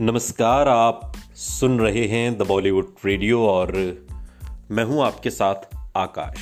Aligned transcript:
नमस्कार, 0.00 0.68
आप 0.68 1.12
सुन 1.34 1.80
रहे 1.80 2.06
हैं 2.06 2.38
द 2.38 2.42
बॉलीवुड 2.42 2.94
रेडियो 3.04 3.46
और 3.46 3.72
मैं 4.70 4.84
हूँ 4.84 5.02
आपके 5.02 5.30
साथ 5.30 5.54
आकाश। 5.96 6.36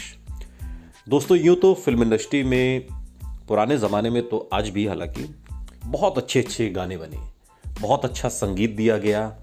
दोस्तों, 1.08 1.38
यूँ 1.38 1.56
तो 1.56 1.74
फ़िल्म 1.74 2.02
इंडस्ट्री 2.02 2.42
में, 2.42 2.86
पुराने 3.48 3.78
ज़माने 3.78 4.10
में 4.10 4.28
तो 4.28 4.50
आज 4.52 4.68
भी 4.68 4.86
हालाँकि 4.86 5.34
बहुत 5.84 6.18
अच्छे 6.18 6.40
अच्छे 6.40 6.68
गाने 6.68 6.96
बने, 6.96 7.18
बहुत 7.80 8.04
अच्छा 8.04 8.28
संगीत 8.28 8.76
दिया 8.76 8.98
गया। 8.98 9.36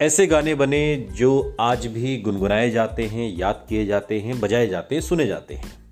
ऐसे 0.00 0.26
गाने 0.26 0.54
बने 0.54 1.08
जो 1.12 1.56
आज 1.60 1.86
भी 1.86 2.16
गुनगुनाए 2.18 2.70
जाते 2.70 3.06
हैं, 3.06 3.36
याद 3.36 3.66
किए 3.68 3.86
जाते 3.86 4.20
हैं, 4.20 4.40
बजाए 4.40 4.66
जाते 4.66 4.94
हैं, 4.94 5.02
सुने 5.02 5.26
जाते 5.26 5.54
हैं। 5.54 5.87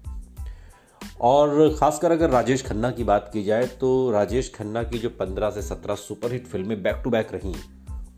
और 1.21 1.77
ख़ासकर 1.81 2.13
अगर 2.13 2.31
राजेश 2.31 2.67
खन्ना 2.67 2.91
की 2.91 3.05
बात 3.05 3.31
की 3.33 3.45
जाए 3.45 3.67
तो 3.67 4.11
राजेश 4.11 4.53
खन्ना 4.55 4.83
की 4.83 4.99
जो 4.99 5.09
15 5.09 5.51
से 5.51 5.63
17 5.63 5.95
सुपरहिट 5.95 6.47
फ़िल्में 6.47 6.83
बैक 6.83 7.01
टू 7.05 7.11
बैक 7.11 7.29
रही, 7.33 7.55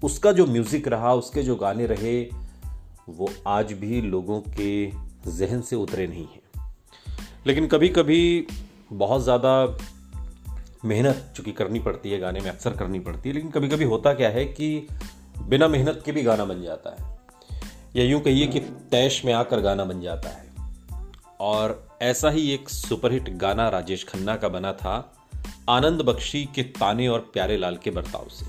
उसका 0.05 0.33
जो 0.33 0.47
म्यूज़िक 0.47 0.89
रहा, 0.89 1.15
उसके 1.15 1.43
जो 1.43 1.57
गाने 1.57 1.87
रहे, 1.87 2.31
वो 3.09 3.31
आज 3.47 3.73
भी 3.73 4.01
लोगों 4.01 4.41
के 4.41 4.91
जहन 5.31 5.61
से 5.61 5.77
उतरे 5.77 6.07
नहीं 6.07 6.27
हैं। 6.27 6.71
लेकिन 7.47 7.67
कभी 7.67 7.89
कभी 7.89 8.47
बहुत 8.93 9.23
ज़्यादा 9.23 9.77
मेहनत 10.85 11.33
चूँकि 11.37 11.53
करनी 11.53 11.79
पड़ती 11.79 12.11
है, 12.11 12.19
गाने 12.19 12.41
में 12.41 12.51
अक्सर 12.51 12.73
करनी 12.73 13.01
पड़ती 13.01 13.29
है, 13.29 13.35
लेकिन 13.35 13.51
कभी 13.51 13.69
कभी 13.69 13.85
होता 13.85 14.15
क्या 14.15 14.29
है 14.29 14.45
कि 14.45 14.87
बिना 15.41 15.69
मेहनत 15.69 16.03
के 16.05 16.13
भी 16.13 16.23
गाना 16.23 16.45
बन 16.45 16.63
जाता 16.63 16.91
है। 16.91 17.19
या 17.97 18.05
यूँ 18.05 18.21
कहिए 18.21 18.47
कि 18.47 18.61
तैश 18.61 19.25
में 19.25 19.33
आकर 19.33 19.61
गाना 19.61 19.85
बन 19.85 20.01
जाता 20.01 20.29
है। 20.29 20.47
और 21.41 21.88
ऐसा 22.03 22.31
ही 22.31 22.51
एक 22.51 22.69
सुपरहिट 22.69 23.29
गाना 23.29 23.69
राजेश 23.69 24.05
खन्ना 24.05 24.37
का 24.37 24.49
बना 24.49 24.73
था, 24.73 25.17
आनंद 25.69 26.01
बख्शी 26.01 26.45
के 26.45 26.63
ताने 26.63 27.09
और 27.09 27.21
प्यारे 27.21 27.57
लाल 27.57 27.77
के 27.77 27.91
बर्ताव 27.91 28.29
से। 28.29 28.47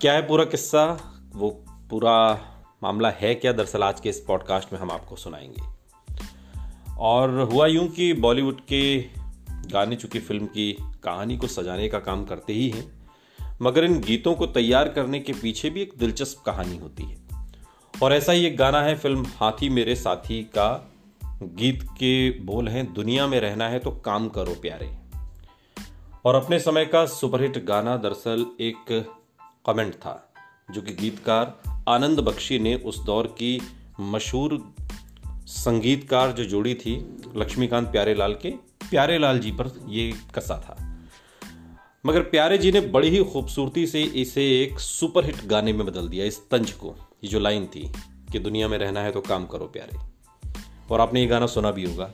क्या 0.00 0.12
है 0.12 0.28
पूरा 0.28 0.44
किस्सा? 0.44 1.14
वो 1.32 1.50
पूरा 1.90 2.40
मामला 2.82 3.10
है 3.10 3.34
क्या? 3.34 3.52
दरअसल 3.52 3.82
आज 3.82 4.00
के 4.00 4.08
इस 4.08 4.20
पॉडकास्ट 4.20 4.72
में 4.72 4.80
हम 4.80 4.90
आपको 4.90 5.16
सुनाएँगे। 5.16 5.62
और 6.98 7.40
हुआ 7.40 7.66
यूँ 7.66 7.88
कि 7.88 8.12
बॉलीवुड 8.12 8.60
के 8.60 9.00
गाने, 9.48 9.96
चूँकि 9.96 10.18
फ़िल्म 10.18 10.46
की 10.46 10.72
कहानी 11.04 11.36
को 11.36 11.46
सजाने 11.46 11.88
का 11.88 11.98
काम 11.98 12.24
करते 12.24 12.52
ही 12.52 12.70
हैं, 12.70 13.10
मगर 13.62 13.84
इन 13.84 14.00
गीतों 14.00 14.34
को 14.34 14.46
तैयार 14.46 14.88
करने 14.88 15.20
के 15.20 15.32
पीछे 15.32 15.70
भी 15.70 15.82
एक 15.82 15.92
दिलचस्प 15.98 16.42
कहानी 16.46 16.78
होती 16.78 17.02
है। 17.02 17.18
और 18.02 18.12
ऐसा 18.12 18.32
ही 18.32 18.46
एक 18.46 18.56
गाना 18.56 18.82
है 18.82 18.96
फ़िल्म 18.96 19.26
हाथी 19.36 19.68
मेरे 19.68 19.96
साथी 19.96 20.42
का 20.42 20.89
गीत 21.42 21.82
के 21.82 22.30
बोल 22.40 22.68
हैं, 22.68 22.92
दुनिया 22.92 23.26
में 23.26 23.40
रहना 23.40 23.68
है 23.68 23.78
तो 23.78 23.90
काम 23.90 24.28
करो 24.28 24.54
प्यारे। 24.54 24.90
और 26.24 26.34
अपने 26.34 26.58
समय 26.58 26.84
का 26.84 27.04
सुपरहिट 27.06 27.64
गाना 27.64 27.96
दरअसल 27.96 28.46
एक 28.60 29.08
कमेंट 29.66 29.94
था, 29.94 30.32
जो 30.70 30.82
कि 30.82 30.92
गीतकार 30.92 31.60
आनंद 31.88 32.20
बख्शी 32.20 32.58
ने 32.58 32.74
उस 32.74 32.98
दौर 32.98 33.26
की 33.26 33.60
मशहूर 34.00 34.74
संगीतकार 35.46 36.32
जो 36.32 36.44
जोड़ी 36.44 36.74
थी, 36.74 36.96
लक्ष्मीकांत 37.36 37.88
प्यारे 37.88 38.14
लाल 38.14 38.34
के 38.34 38.50
प्यारे 38.90 39.18
लाल 39.18 39.38
जी 39.38 39.52
पर 39.52 39.72
ये 39.88 40.12
कसा 40.34 40.58
था। 40.58 40.76
मगर 42.06 42.20
प्यारे 42.20 42.58
जी 42.58 42.72
ने 42.72 42.80
बड़ी 42.80 43.08
ही 43.08 43.24
खूबसूरती 43.24 43.86
से 43.86 44.02
इसे 44.02 44.62
एक 44.62 44.78
सुपरहिट 44.78 45.44
गाने 45.46 45.72
में 45.72 45.86
बदल 45.86 46.08
दिया, 46.08 46.24
इस 46.24 46.48
तंज 46.50 46.72
को, 46.72 46.94
ये 47.24 47.30
जो 47.30 47.38
लाइन 47.38 47.66
थी 47.66 47.92
कि 48.32 48.38
दुनिया 48.38 48.68
में 48.68 48.78
रहना 48.78 49.00
है 49.00 49.12
तो 49.12 49.20
काम 49.20 49.46
करो 49.46 49.66
प्यारे। 49.66 50.19
और 50.90 51.00
आपने 51.00 51.20
ये 51.20 51.26
गाना 51.26 51.46
सुना 51.46 51.70
भी 51.70 51.84
होगा। 51.84 52.12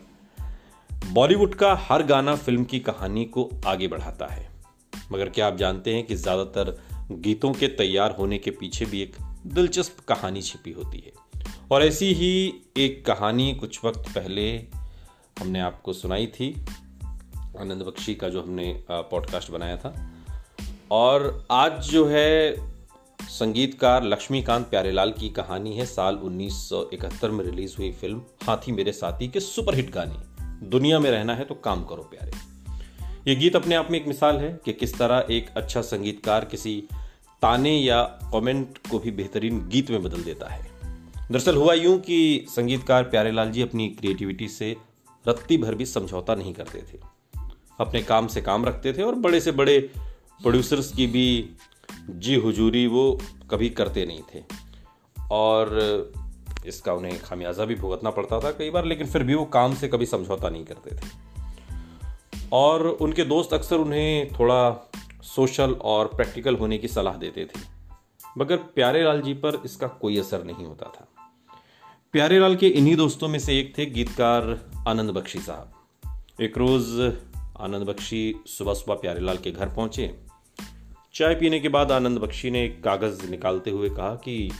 बॉलीवुड 1.12 1.54
का 1.54 1.74
हर 1.80 2.02
गाना 2.02 2.34
फ़िल्म 2.36 2.64
की 2.64 2.80
कहानी 2.80 3.24
को 3.24 3.50
आगे 3.66 3.88
बढ़ाता 3.88 4.26
है। 4.26 4.48
मगर 5.12 5.28
क्या 5.28 5.46
आप 5.46 5.56
जानते 5.56 5.94
हैं 5.94 6.06
कि 6.06 6.14
ज़्यादातर 6.14 6.76
गीतों 7.12 7.52
के 7.52 7.68
तैयार 7.68 8.14
होने 8.18 8.38
के 8.38 8.50
पीछे 8.50 8.84
भी 8.84 9.02
एक 9.02 9.16
दिलचस्प 9.46 10.00
कहानी 10.00 10.42
छिपी 10.42 10.72
होती 10.72 10.98
है? 10.98 11.12
और 11.70 11.82
ऐसी 11.82 12.12
ही 12.14 12.52
एक 12.76 13.04
कहानी 13.06 13.52
कुछ 13.54 13.84
वक्त 13.84 14.10
पहले 14.14 14.48
हमने 15.38 15.60
आपको 15.60 15.92
सुनाई 15.92 16.26
थी, 16.26 16.50
आनंद 17.60 17.82
बख्शी 17.82 18.14
का 18.14 18.28
जो 18.28 18.42
हमने 18.42 18.84
पॉडकास्ट 18.90 19.50
बनाया 19.50 19.76
था। 19.76 19.94
और 20.90 21.46
आज 21.50 21.72
जो 21.82 22.06
है 22.06 22.75
संगीतकार 23.22 24.04
लक्ष्मीकांत 24.04 24.66
प्यारेलाल 24.66 25.12
की 25.12 25.28
कहानी 25.28 25.76
है। 25.76 25.86
साल 25.86 26.16
1971 26.16 27.30
में 27.30 27.44
रिलीज़ 27.44 27.76
हुई 27.78 27.92
फ़िल्म 27.92 28.22
हाथी 28.42 28.72
मेरे 28.72 28.92
साथी 28.92 29.28
के 29.28 29.40
सुपरहिट 29.40 29.90
गाने। 29.90 30.36
दुनिया 30.66 30.98
में 30.98 31.10
रहना 31.10 31.34
है 31.34 31.44
तो 31.44 31.54
काम 31.54 31.84
करो 31.84 32.02
प्यारे। 32.02 32.32
ये 33.30 33.36
गीत 33.36 33.56
अपने 33.56 33.74
आप 33.74 33.90
में 33.90 34.00
एक 34.00 34.08
मिसाल 34.08 34.36
है 34.36 34.60
कि 34.64 34.72
किस 34.72 34.98
तरह 34.98 35.26
एक 35.30 35.50
अच्छा 35.56 35.80
संगीतकार 35.80 36.44
किसी 36.44 36.84
ताने 37.42 37.78
या 37.78 38.02
कमेंट 38.02 38.78
को 38.90 38.98
भी 38.98 39.10
बेहतरीन 39.10 39.68
गीत 39.68 39.90
में 39.90 40.02
बदल 40.02 40.22
देता 40.22 40.48
है। 40.48 40.70
दरअसल 41.30 41.56
हुआ 41.56 41.74
यूँ 41.74 41.98
कि 41.98 42.46
संगीतकार 42.48 43.04
प्यारेलाल 43.04 43.50
जी 43.50 43.62
अपनी 43.62 43.88
क्रिएटिविटी 43.88 44.48
से 44.48 44.76
रत्ती 45.28 45.56
भर 45.56 45.74
भी 45.74 45.86
समझौता 45.86 46.34
नहीं 46.34 46.54
करते 46.54 46.78
थे। 46.78 47.00
अपने 47.80 48.02
काम 48.02 48.26
से 48.26 48.42
काम 48.42 48.64
रखते 48.64 48.92
थे 48.92 49.02
और 49.02 49.14
बड़े 49.14 49.40
से 49.40 49.52
बड़े 49.52 49.80
प्रोड्यूसर्स 50.42 50.92
की 50.92 51.06
भी 51.06 51.50
जी 52.10 52.34
हुजूरी 52.34 52.86
वो 52.86 53.20
कभी 53.50 53.70
करते 53.70 54.06
नहीं 54.06 54.22
थे। 54.34 54.44
और 55.30 55.78
इसका 56.66 56.92
उन्हें 56.92 57.22
खामियाजा 57.22 57.64
भी 57.64 57.74
भुगतना 57.74 58.10
पड़ता 58.10 58.40
था 58.40 58.50
कई 58.50 58.70
बार, 58.70 58.84
लेकिन 58.84 59.06
फिर 59.06 59.22
भी 59.22 59.34
वो 59.34 59.44
काम 59.44 59.74
से 59.74 59.88
कभी 59.88 60.06
समझौता 60.06 60.48
नहीं 60.48 60.64
करते 60.64 60.96
थे। 60.96 61.26
और 62.52 62.86
उनके 62.86 63.24
दोस्त 63.24 63.52
अक्सर 63.52 63.76
उन्हें 63.76 64.28
थोड़ा 64.28 64.90
सोशल 65.22 65.72
और 65.72 66.06
प्रैक्टिकल 66.06 66.56
होने 66.56 66.78
की 66.78 66.88
सलाह 66.88 67.14
देते 67.14 67.44
थे। 67.44 67.60
मगर 68.38 68.56
प्यारे 68.56 69.04
लाल 69.04 69.22
जी 69.22 69.34
पर 69.34 69.62
इसका 69.64 69.86
कोई 69.86 70.18
असर 70.18 70.44
नहीं 70.44 70.64
होता 70.66 70.86
था। 70.86 71.08
प्यारे 72.12 72.38
लाल 72.38 72.56
के 72.56 72.68
इन्हीं 72.68 72.96
दोस्तों 72.96 73.28
में 73.28 73.38
से 73.38 73.58
एक 73.60 73.78
थे 73.78 73.86
गीतकार 73.86 74.70
आनंद 74.88 75.10
बख्शी 75.10 75.38
साहब। 75.38 75.72
एक 76.40 76.58
रोज़ 76.58 77.02
आनंद 77.60 77.86
बख्शी 77.86 78.34
सुबह 78.46 78.74
सुबह 78.74 78.94
प्यारे 78.94 79.20
लाल 79.20 79.36
के 79.36 79.50
घर 79.50 79.68
पहुँचे। 79.68 80.18
चाय 81.16 81.34
पीने 81.34 81.60
के 81.60 81.68
बाद 81.68 81.92
आनंद 81.92 82.18
बख्शी 82.18 82.50
ने 82.50 82.64
एक 82.64 82.84
कागज़ 82.84 83.30
निकालते 83.30 83.70
हुए 83.70 83.88
कहा 83.90 84.14
कि 84.14 84.50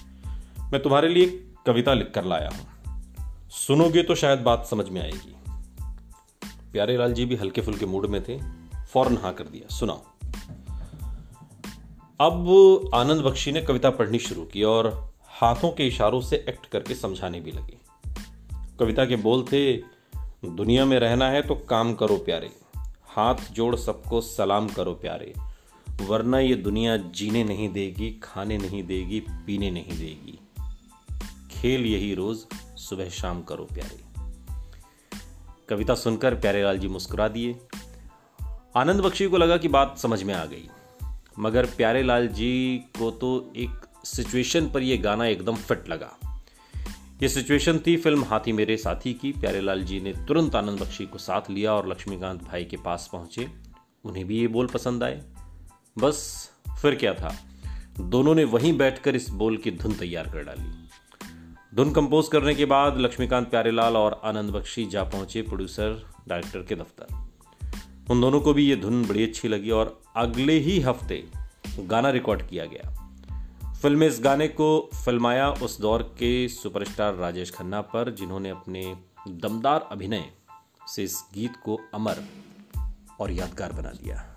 मैं 0.73 0.83
तुम्हारे 0.83 1.09
लिए 1.09 1.27
कविता 1.67 1.95
लिखकर 1.95 2.25
लाया 2.25 2.49
हूँ। 2.49 2.67
सुनोगे 3.51 4.03
तो 4.03 4.15
शायद 4.15 4.39
बात 4.39 4.67
समझ 4.67 4.89
में 4.89 5.03
आएगी। 5.03 5.35
प्यारे 6.73 6.97
लाल 6.97 7.13
जी 7.13 7.25
भी 7.25 7.37
हल्के 7.37 7.61
फुल्के 7.61 7.87
मूड 7.87 8.07
में 8.07 8.23
थे, 8.25 8.39
फ़ौरन 8.93 9.17
हाँ 9.17 9.33
कर 9.35 9.45
दिया। 9.45 9.75
सुनाओ। 9.75 10.03
अब 12.21 12.91
आनंद 12.95 13.21
बख्शी 13.21 13.53
ने 13.53 13.63
कविता 13.63 13.91
पढ़नी 13.91 14.19
शुरू 14.19 14.45
की 14.45 14.63
और 14.63 15.13
हाथों 15.27 15.71
के 15.71 15.87
इशारों 15.87 16.21
से 16.21 16.45
एक्ट 16.49 16.67
करके 16.67 16.95
समझाने 16.95 17.41
भी 17.41 17.51
लगी। 17.51 17.79
कविता 18.81 19.05
के 19.05 19.17
बोल 19.17 19.43
थे, 19.43 19.77
दुनिया 20.45 20.85
में 20.85 20.99
रहना 20.99 21.29
है 21.29 21.43
तो 21.43 21.55
काम 21.55 21.95
करो 21.95 22.17
प्यारे, 22.17 22.51
हाथ 23.07 23.53
जोड़ 23.53 23.77
सबको 23.77 24.21
सलाम 24.21 24.69
करो 24.69 24.93
प्यारे 24.93 25.35
वरना 26.01 26.39
ये 26.39 26.55
दुनिया 26.55 26.97
जीने 26.97 27.45
नहीं 27.45 27.69
देगी, 27.69 28.21
खाने 28.23 28.59
नहीं 28.59 28.83
देगी, 28.83 29.21
पीने 29.21 29.71
नहीं 29.71 29.99
देगी। 29.99 30.39
खेल 31.51 31.87
यही 31.87 32.15
रोज 32.15 32.39
सुबह 32.77 33.09
शाम 33.09 33.43
करो 33.43 33.65
प्यारे। 33.65 34.07
कविता 35.69 35.95
सुनकर 35.95 36.35
प्यारे 36.35 36.63
लाल 36.63 36.79
जी 36.79 36.89
मुस्कुरा 36.89 37.29
दिए। 37.29 37.61
आनंद 38.77 39.01
बख्शी 39.01 39.27
को 39.27 39.37
लगा 39.37 39.57
कि 39.57 39.69
बात 39.69 39.99
समझ 39.99 40.23
में 40.23 40.35
आ 40.35 40.45
गई। 40.45 40.69
मगर 41.39 41.67
प्यारे 41.67 42.03
लाल 42.03 42.29
जी 42.29 42.85
को 42.99 43.11
तो 43.11 43.53
एक 43.57 43.87
सिचुएशन 44.05 44.71
पर 44.71 44.83
यह 44.83 45.03
गाना 45.03 45.27
एकदम 45.27 45.57
फिट 45.57 45.89
लगा। 45.89 46.19
ये 47.23 47.29
सिचुएशन 47.29 47.79
थी 47.79 47.97
फ़िल्म 47.97 48.25
हाथी 48.25 48.53
मेरे 48.53 48.77
साथी 48.77 49.15
की। 49.15 49.33
प्यारे 49.33 49.61
लाल 49.61 49.83
जी 49.83 50.01
ने 50.01 50.13
तुरंत 50.13 50.55
आनंद 50.55 50.81
बख्शी 50.81 51.07
को 51.07 51.19
साथ 51.19 51.51
लिया 51.51 51.75
और 51.75 51.89
लक्ष्मीकांत 51.89 52.43
भाई 52.43 52.65
के 52.65 52.77
पास 52.77 53.09
पहुँचे। 53.13 53.49
उन्हें 54.05 54.27
भी 54.27 54.41
ये 54.41 54.49
बोल 54.49 54.67
पसंद 54.67 55.03
आए। 55.03 55.23
बस 55.99 56.51
फिर 56.83 56.95
क्या 56.95 57.15
था? 57.15 57.37
दोनों 58.01 58.35
ने 58.35 58.45
वहीं 58.45 58.79
बैठकर 58.79 59.17
इस 59.17 59.31
बोल 59.31 59.57
की 59.57 59.71
धुन 59.71 59.93
तैयार 59.93 60.29
कर 60.29 60.45
डाली। 60.45 60.89
धुन 61.75 61.93
कंपोज 61.93 62.29
करने 62.29 62.55
के 62.55 62.65
बाद 62.65 62.99
लक्ष्मीकांत 62.99 63.51
प्यारेलाल 63.51 63.97
और 63.97 64.21
आनंद 64.25 64.51
बख्शी 64.51 64.87
जा 64.87 65.05
पहुँचे 65.05 65.43
प्रोड्यूसर, 65.43 66.07
डायरेक्टर 66.29 66.63
के 66.63 66.75
दफ्तर। 66.75 67.07
उन 68.11 68.21
दोनों 68.21 68.41
को 68.41 68.55
भी 68.55 68.67
ये 68.67 68.77
धुन 68.77 69.07
बड़ी 69.07 69.25
अच्छी 69.25 69.49
लगी 69.49 69.71
और 69.71 70.03
अगले 70.17 70.59
ही 70.59 70.81
हफ़्ते 70.81 71.29
गाना 71.79 72.11
रिकॉर्ड 72.11 72.43
किया 72.43 72.65
गया। 72.65 73.03
फ़िल्म 73.73 73.99
में 73.99 74.09
इस 74.09 74.21
गाने 74.21 74.49
को 74.49 74.91
फिल्माया 75.05 75.51
उस 75.51 75.81
दौर 75.81 76.03
के 76.03 76.49
सुपरस्टार 76.49 77.15
राजेश 77.15 77.51
खन्ना 77.51 77.81
पर, 77.81 78.11
जिन्होंने 78.11 78.51
अपने 78.51 78.97
दमदार 79.29 79.89
अभिनय 79.93 80.31
से 80.89 81.05
इस 81.05 81.25
गीत 81.35 81.53
को 81.65 81.81
अमर 81.95 82.25
और 83.21 83.31
यादगार 83.31 83.73
बना 83.73 83.89
दिया। 83.89 84.36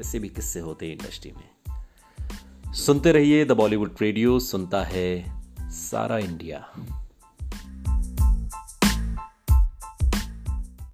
ऐसे 0.00 0.18
भी 0.18 0.28
किस्से 0.28 0.60
होते 0.60 0.86
हैं 0.86 0.92
इंडस्ट्री 0.92 1.32
में। 1.32 1.50
सुनते 2.72 3.12
रहिए 3.12 3.44
द 3.44 3.52
बॉलीवुड 3.52 3.96
रेडियो, 4.00 4.40
सुनता 4.40 4.84
है 4.84 5.42
सारा 5.60 6.18
इंडिया। 6.18 6.72